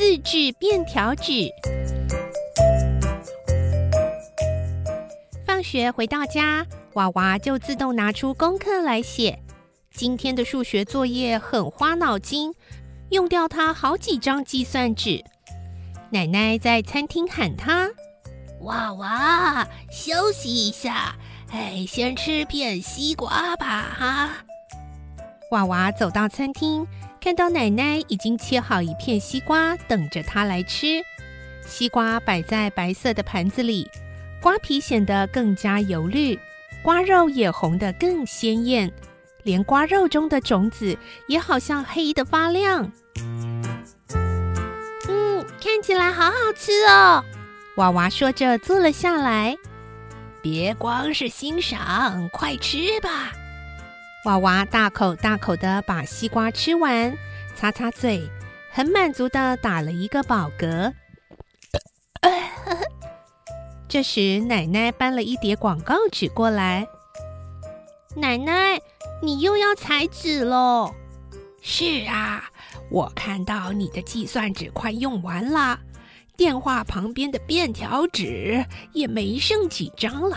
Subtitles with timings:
[0.00, 1.50] 自制便条纸。
[5.44, 9.38] 放学回到家，娃娃就自动拿出功课来写。
[9.92, 12.54] 今天的数学作业很花脑筋，
[13.10, 15.22] 用掉他好几张计算纸。
[16.08, 17.90] 奶奶在餐厅喊他
[18.64, 21.14] ：“娃娃，休息一下，
[21.50, 24.30] 哎，先吃片西瓜吧，哈。”
[25.52, 26.86] 娃娃走到餐厅，
[27.20, 31.02] 看到奶奶已经切好一片西瓜，等着他来吃。
[31.66, 33.86] 西瓜摆在白色的盘子里，
[34.40, 36.38] 瓜皮显得更加油绿，
[36.82, 38.90] 瓜肉也红得更鲜艳，
[39.42, 42.90] 连瓜肉中的种子也好像黑得发亮。
[45.06, 47.22] 嗯，看起来好好吃哦！
[47.76, 49.54] 娃娃说着坐了下来。
[50.42, 53.30] 别光是欣赏，快吃吧！
[54.26, 57.16] 娃娃大口大口的把西瓜吃完，
[57.56, 58.28] 擦擦嘴，
[58.70, 60.92] 很满足的打了一个饱嗝。
[63.88, 66.86] 这时，奶奶搬了一叠广告纸过来。
[68.14, 68.78] 奶奶，
[69.22, 70.94] 你又要裁纸喽？
[71.62, 72.44] 是啊，
[72.90, 75.80] 我看到你的计算纸快用完了，
[76.36, 80.36] 电话旁边的便条纸也没剩几张了。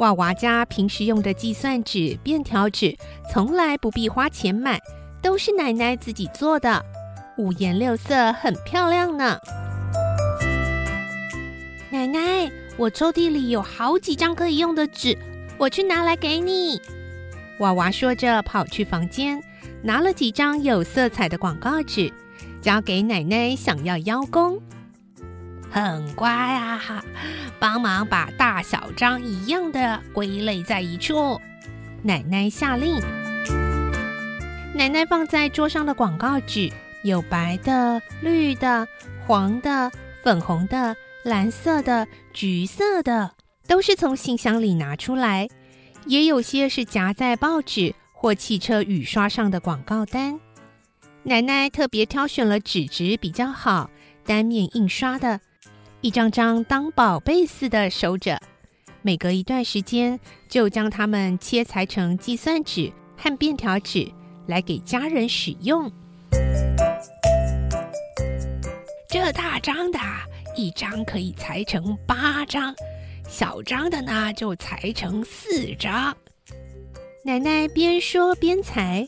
[0.00, 2.96] 娃娃家平时用的计算纸、便条纸，
[3.30, 4.80] 从来不必花钱买，
[5.20, 6.82] 都是奶奶自己做的，
[7.36, 9.38] 五颜六色，很漂亮呢。
[11.90, 15.14] 奶奶，我抽屉里有好几张可以用的纸，
[15.58, 16.80] 我去拿来给你。
[17.58, 19.38] 娃娃说着，跑去房间
[19.82, 22.10] 拿了几张有色彩的广告纸，
[22.62, 24.58] 交给奶奶，想要邀功。
[25.70, 27.04] 很乖啊，
[27.58, 31.40] 帮忙把大小张一样的归类在一处。
[32.02, 33.00] 奶奶下令。
[34.74, 36.70] 奶奶放在桌上的广告纸
[37.02, 38.86] 有白的、绿的、
[39.26, 39.90] 黄的、
[40.22, 43.30] 粉红的、蓝色的、橘色的，
[43.66, 45.48] 都是从信箱里拿出来。
[46.06, 50.40] 也有些是夹在报纸或汽车雨刷上的广告单。
[51.22, 53.90] 奶奶特别挑选了纸质比较好、
[54.24, 55.40] 单面印刷的。
[56.02, 58.40] 一张张当宝贝似的收着，
[59.02, 60.18] 每隔一段时间
[60.48, 64.10] 就将它们切裁成计算纸和便条纸
[64.46, 65.92] 来给家人使用。
[69.10, 69.98] 这大张的
[70.56, 72.74] 一张可以裁成八张，
[73.28, 76.16] 小张的呢就裁成四张。
[77.22, 79.06] 奶奶边说边裁，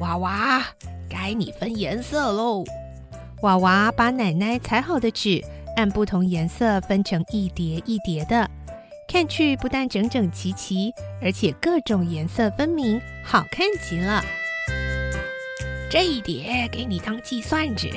[0.00, 0.64] 娃娃，
[1.10, 2.64] 该你分颜色喽。
[3.42, 5.42] 娃娃把奶奶裁好的纸
[5.76, 8.50] 按不同颜色分成一叠一叠的，
[9.06, 14.24] 看去不但整整齐齐，而且各种颜色分明，好看极了。
[15.90, 17.90] 这一叠给你当计算纸，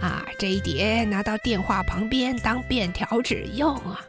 [0.00, 4.04] 啊，这一叠拿到电话旁边当便条纸用啊。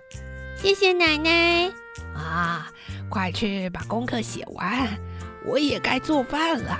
[0.57, 1.71] 谢谢奶奶。
[2.13, 2.69] 啊，
[3.09, 4.87] 快去把功课写完，
[5.45, 6.77] 我也该做饭了。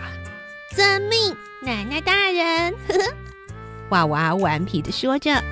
[0.76, 2.74] 遵命，奶奶大人。
[2.90, 3.31] 呵呵。
[3.92, 5.44] 娃娃顽皮的说着：“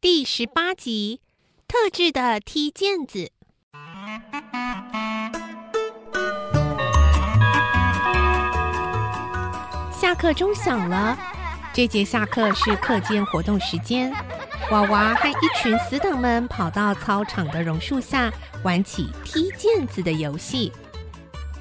[0.00, 1.20] 第十八集，
[1.68, 3.30] 特制的踢毽子。
[9.92, 11.16] 下课钟响了，
[11.72, 14.12] 这节下课是课间活动时间。”
[14.70, 18.32] 娃娃和一群死党们跑到操场的榕树下，
[18.62, 20.72] 玩起踢毽子的游戏。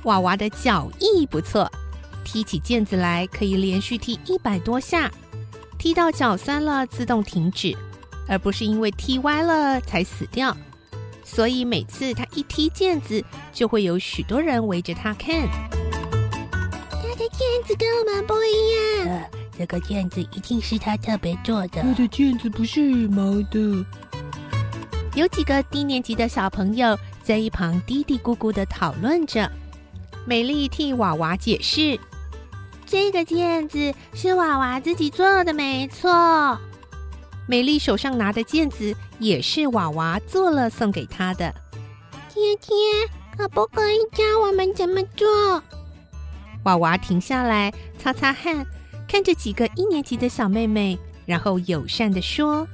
[0.03, 1.69] 娃娃的脚艺不错，
[2.23, 5.11] 踢起毽子来可以连续踢一百多下，
[5.77, 7.75] 踢到脚酸了自动停止，
[8.27, 10.55] 而不是因为踢歪了才死掉。
[11.23, 15.47] 所以每次他一踢毽子，就会有许多人围着他看。
[16.89, 19.40] 他的毽子跟我们不一样。
[19.61, 21.83] 这个毽子一定是他特别做的。
[21.83, 23.85] 他的毽子不是羽毛的。
[25.13, 29.47] 有几个低年级的小朋友在一旁嘀嘀咕咕的讨论着。
[30.25, 31.99] 美丽替娃娃解释：
[32.87, 36.57] 这个毽子是娃娃自己做的，没错。
[37.45, 41.53] 美丽手上拿的毽子也是娃娃做了送给她的。
[42.33, 42.75] 天天，
[43.37, 45.61] 可不可以教我们怎么做？
[46.63, 48.65] 娃娃停下来擦擦汗，
[49.11, 52.65] 看着几个一年级的小妹妹，然后友善的说：“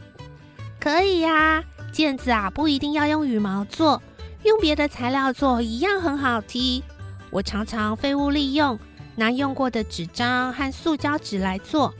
[0.80, 4.00] 可以呀，毽子啊，不一定要用羽毛做，
[4.44, 6.84] 用别的材料做一样很好踢。
[7.32, 8.78] 我常常废物利用，
[9.16, 11.92] 拿用过的纸张和塑胶纸来做，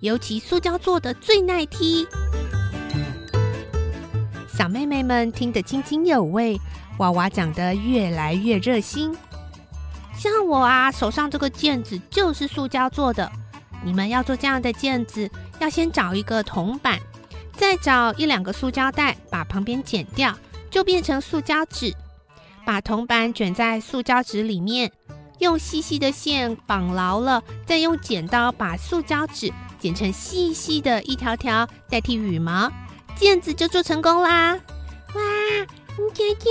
[0.00, 2.06] 尤其塑胶做的最耐踢。”
[4.48, 6.58] 小妹妹们听得津津有味，
[6.96, 9.14] 娃娃讲得越来越热心。
[10.16, 13.30] 像我啊，手上这个毽子就是塑胶做的。
[13.84, 16.98] 你们要做这样的毽子，要先找一个铜板，
[17.52, 20.36] 再找一两个塑胶袋，把旁边剪掉，
[20.70, 21.94] 就变成塑胶纸。
[22.64, 24.92] 把铜板卷在塑胶纸里面，
[25.40, 32.70] 用细细的线绑牢了，再用剪刀把塑胶纸剪成细细的一条条，代替羽毛，
[33.18, 34.52] 毽子就做成功啦！
[35.14, 35.22] 哇，
[36.14, 36.50] 姐姐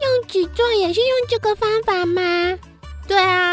[0.00, 2.58] 用纸做也是用这个方法吗？
[3.08, 3.45] 对啊，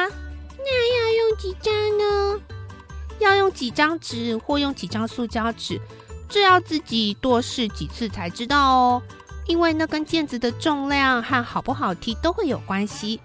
[3.54, 5.80] 几张纸或用几张塑胶纸，
[6.28, 9.02] 这要自己多试几次才知道哦。
[9.46, 13.20] 因为那根毽子的重量和好不好踢都会有关系，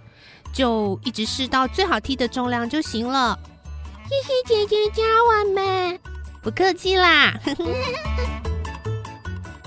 [0.52, 3.38] 就一直试到最好踢的重量就行了。
[4.08, 6.00] 谢谢姐姐教我们，
[6.42, 7.34] 不客气啦。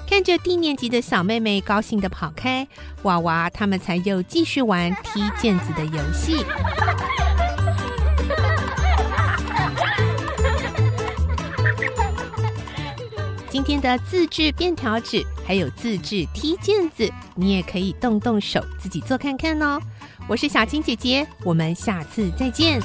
[0.09, 2.67] 看着低年级的小妹妹高兴的跑开，
[3.03, 6.45] 娃娃他们才又继续玩踢毽子的游戏。
[13.51, 19.77] 今天的自制便条纸还有自制踢毽子，你也可以动动手自己做看看哦。
[20.25, 22.81] 我是小青姐姐，我们下次再见。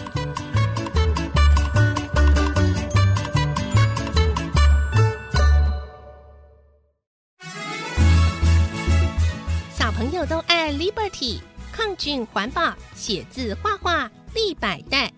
[9.71, 11.39] 小朋友都爱 Liberty，
[11.71, 15.13] 抗菌环保，写字画画立百代，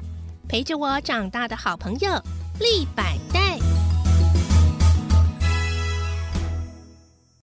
[0.47, 2.23] 陪着我长大的好朋友
[2.61, 3.48] 立百代。